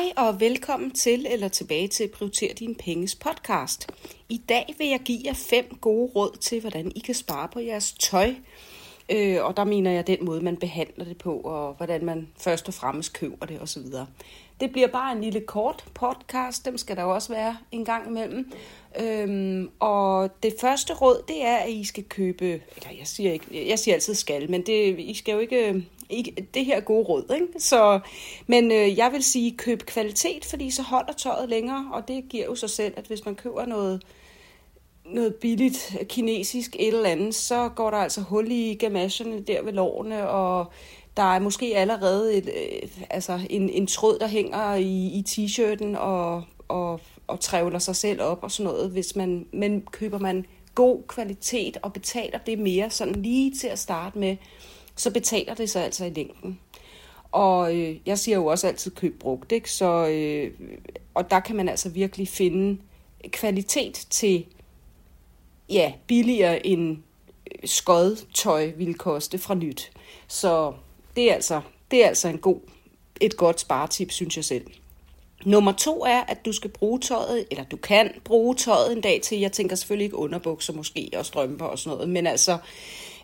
[0.00, 3.86] Hej og velkommen til eller tilbage til Prioriter Dine Penges podcast.
[4.28, 7.60] I dag vil jeg give jer fem gode råd til, hvordan I kan spare på
[7.60, 8.34] jeres tøj.
[9.08, 12.68] Øh, og der mener jeg den måde, man behandler det på, og hvordan man først
[12.68, 13.82] og fremmest køber det osv.
[14.60, 18.52] Det bliver bare en lille kort podcast, dem skal der også være en gang imellem.
[19.00, 23.68] Øhm, og det første råd, det er, at I skal købe, eller jeg siger, ikke,
[23.68, 27.34] jeg siger altid skal, men det, I skal jo ikke, ikke det her gode råd,
[27.34, 27.46] ikke?
[27.58, 28.00] Så,
[28.46, 32.44] men øh, jeg vil sige, køb kvalitet, fordi så holder tøjet længere, og det giver
[32.44, 34.02] jo sig selv, at hvis man køber noget,
[35.04, 39.72] noget billigt kinesisk et eller andet, så går der altså hul i gamasherne der ved
[39.72, 40.72] lårene, og
[41.16, 45.98] der er måske allerede et, øh, altså en, en tråd, der hænger i, i t-shirten
[45.98, 48.90] og, og, og trævler sig selv op og sådan noget.
[48.90, 53.78] Hvis man, men køber man god kvalitet og betaler det mere sådan lige til at
[53.78, 54.36] starte med,
[54.96, 56.60] så betaler det sig altså i længden.
[57.32, 59.72] Og øh, jeg siger jo også altid køb brugt, ikke?
[59.72, 60.52] Så, øh,
[61.14, 62.80] og der kan man altså virkelig finde
[63.28, 64.46] kvalitet til
[65.68, 66.98] ja, billigere end
[67.52, 69.92] øh, skodtøj ville koste fra nyt.
[70.28, 70.72] Så
[71.16, 72.60] det er altså, det er altså en god,
[73.20, 74.66] et godt sparetip, synes jeg selv.
[75.44, 79.20] Nummer to er, at du skal bruge tøjet, eller du kan bruge tøjet en dag
[79.22, 82.58] til, jeg tænker selvfølgelig ikke underbukser måske, og strømper og sådan noget, men altså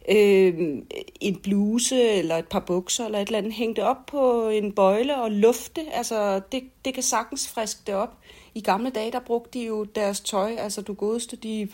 [0.08, 0.82] øh,
[1.20, 4.72] en bluse eller et par bukser eller et eller andet, hænge det op på en
[4.72, 8.18] bøjle og lufte, altså det, det kan sagtens friske det op.
[8.54, 11.68] I gamle dage, der brugte de jo deres tøj, altså du godeste, de,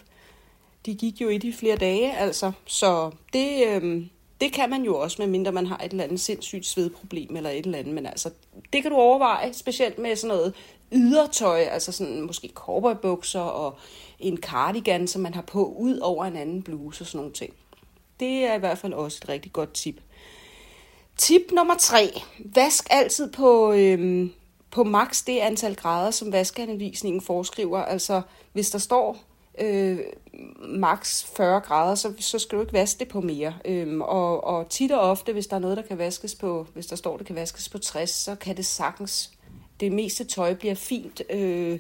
[0.87, 4.07] de gik jo i de flere dage, altså, så det, øh,
[4.41, 7.65] det kan man jo også, medmindre man har et eller andet sindssygt svedproblem eller et
[7.65, 7.95] eller andet.
[7.95, 8.31] Men altså,
[8.73, 10.55] det kan du overveje, specielt med sådan noget
[10.93, 13.79] ydertøj, altså sådan måske cowboybukser og
[14.19, 17.55] en cardigan, som man har på ud over en anden bluse og sådan nogle ting.
[18.21, 20.01] Det er i hvert fald også et rigtig godt tip.
[21.17, 22.21] Tip nummer tre.
[22.39, 24.33] Vask altid på, øhm,
[24.71, 27.79] på max det antal grader, som vaskeanvisningen foreskriver.
[27.79, 29.19] Altså, hvis der står
[29.59, 29.99] øh,
[30.61, 33.55] max 40 grader, så, så skal du ikke vaske det på mere.
[33.65, 36.87] Øhm, og, og tit og ofte, hvis der er noget, der kan vaskes på, hvis
[36.87, 39.31] der står, det kan vaskes på 60, så kan det sagtens,
[39.81, 41.79] det meste tøj bliver fint øh,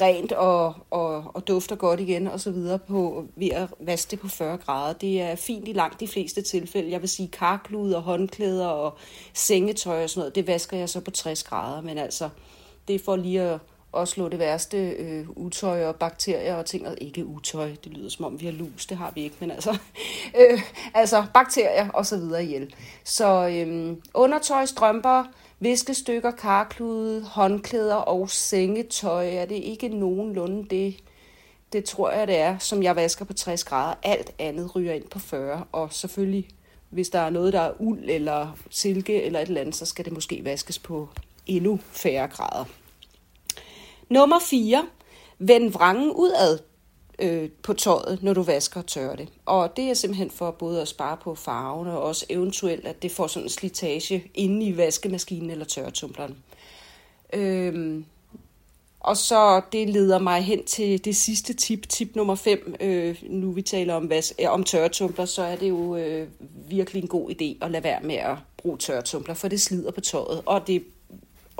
[0.00, 4.20] rent og, og, og dufter godt igen og så videre på, ved at vaske det
[4.20, 4.92] på 40 grader.
[4.92, 6.90] Det er fint i langt de fleste tilfælde.
[6.90, 8.98] Jeg vil sige karkluder, håndklæder og
[9.34, 12.28] sengetøj og sådan noget, det vasker jeg så på 60 grader, men altså,
[12.88, 13.60] det er for lige at
[13.96, 18.08] at slå det værste øh, utøj og bakterier og ting, og ikke utøj, det lyder
[18.08, 19.70] som om vi har lus, det har vi ikke, men altså,
[20.40, 20.60] øh,
[20.94, 22.74] altså bakterier og så videre ihjel.
[23.04, 25.24] Så øh, undertøj, strømper,
[25.60, 30.96] viskestykker, karklude, håndklæder og sengetøj, er det ikke nogenlunde det,
[31.72, 33.94] det tror jeg det er, som jeg vasker på 60 grader.
[34.02, 36.48] Alt andet ryger ind på 40, og selvfølgelig,
[36.90, 40.04] hvis der er noget, der er uld eller silke eller et eller andet, så skal
[40.04, 41.08] det måske vaskes på
[41.46, 42.64] endnu færre grader.
[44.08, 44.86] Nummer 4.
[45.38, 46.58] Vend vrangen udad
[47.20, 49.28] øh, på tøjet, når du vasker og tørrer det.
[49.46, 53.12] Og det er simpelthen for både at spare på farven og også eventuelt, at det
[53.12, 56.36] får sådan en slitage inde i vaskemaskinen eller tørretumbleren.
[57.32, 58.04] Øhm,
[59.00, 62.74] og så det leder mig hen til det sidste tip, tip nummer 5.
[62.80, 66.28] Øh, nu vi taler om, vas- om tørretumbler, så er det jo øh,
[66.68, 70.00] virkelig en god idé at lade være med at bruge tørretumbler, for det slider på
[70.00, 70.84] tøjet, og det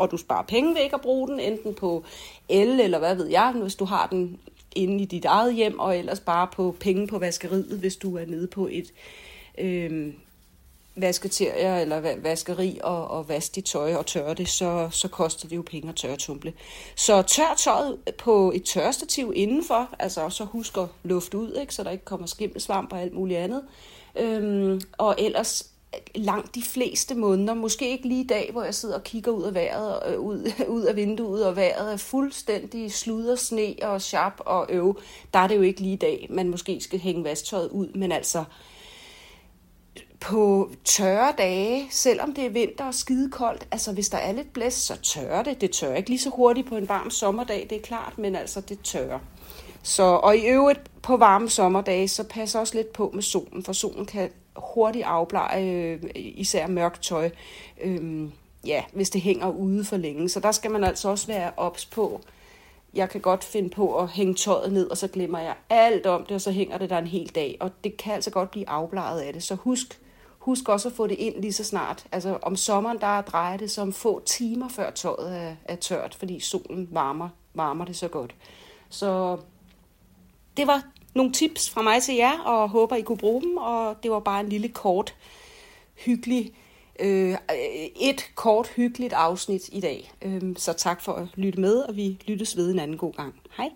[0.00, 2.04] og du sparer penge ved ikke at bruge den, enten på
[2.48, 4.38] el eller hvad ved jeg, hvis du har den
[4.76, 8.26] inde i dit eget hjem, og ellers bare på penge på vaskeriet, hvis du er
[8.26, 8.92] nede på et
[9.58, 10.12] øh,
[10.96, 15.56] vasketerier eller vaskeri og, og vaske dit tøj og tørre det, så, så koster det
[15.56, 16.52] jo penge at tørre tumble.
[16.96, 21.84] Så tør tøjet på et tørrestativ indenfor, altså så husk at lufte ud, ikke, så
[21.84, 23.62] der ikke kommer skimmelsvamp og alt muligt andet.
[24.16, 25.69] Øhm, og ellers
[26.14, 29.42] langt de fleste måneder, måske ikke lige i dag, hvor jeg sidder og kigger ud
[29.42, 34.34] af vejret, øh, ud, ud af vinduet, og vejret er fuldstændig sludder, sne og sharp
[34.38, 35.00] og øv.
[35.34, 38.12] Der er det jo ikke lige i dag, man måske skal hænge vasktøjet ud, men
[38.12, 38.44] altså
[40.20, 44.52] på tørre dage, selvom det er vinter og skide koldt, altså hvis der er lidt
[44.52, 45.60] blæst, så tørrer det.
[45.60, 48.60] Det tørrer ikke lige så hurtigt på en varm sommerdag, det er klart, men altså
[48.60, 49.18] det tørrer.
[49.82, 53.72] Så, og i øvrigt på varme sommerdage, så passer også lidt på med solen, for
[53.72, 57.30] solen kan hurtigt afbleje øh, især mørkt tøj,
[57.82, 58.28] øh,
[58.66, 60.28] ja, hvis det hænger ude for længe.
[60.28, 62.20] Så der skal man altså også være ops på.
[62.94, 66.24] Jeg kan godt finde på at hænge tøjet ned, og så glemmer jeg alt om
[66.24, 67.56] det, og så hænger det der en hel dag.
[67.60, 69.42] Og det kan altså godt blive afbleget af det.
[69.42, 70.00] Så husk,
[70.38, 72.06] husk også at få det ind lige så snart.
[72.12, 76.40] Altså om sommeren, der drejer det som få timer før tøjet er, er tørt, fordi
[76.40, 78.34] solen varmer, varmer det så godt.
[78.88, 79.38] Så
[80.56, 80.82] det var
[81.14, 83.56] nogle tips fra mig til jer, og håber, I kunne bruge dem.
[83.56, 85.14] Og det var bare en lille kort,
[85.94, 86.52] hyggelig
[87.00, 87.36] øh,
[88.00, 90.12] et kort, hyggeligt afsnit i dag.
[90.22, 93.34] Øh, så tak for at lytte med, og vi lyttes ved en anden god gang.
[93.56, 93.70] Hej.